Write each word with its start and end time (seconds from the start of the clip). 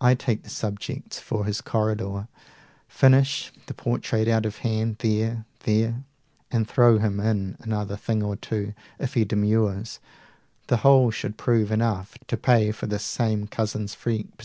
I 0.00 0.16
take 0.16 0.42
the 0.42 0.50
subjects 0.50 1.20
for 1.20 1.44
his 1.44 1.60
corridor, 1.60 2.26
235 2.90 2.96
Finish 2.98 3.52
the 3.66 3.74
portrait 3.74 4.26
out 4.26 4.44
of 4.44 4.56
hand 4.66 4.96
there, 4.98 5.44
there, 5.60 6.02
And 6.50 6.66
throw 6.66 6.98
him 6.98 7.20
in 7.20 7.54
another 7.60 7.94
thing 7.96 8.20
or 8.20 8.34
two 8.34 8.74
If 8.98 9.14
he 9.14 9.24
demurs; 9.24 10.00
the 10.66 10.78
whole 10.78 11.12
should 11.12 11.36
prove 11.38 11.70
enough 11.70 12.18
To 12.26 12.36
pay 12.36 12.72
for 12.72 12.88
this 12.88 13.04
same 13.04 13.46
Cousin's 13.46 13.94
freak. 13.94 14.26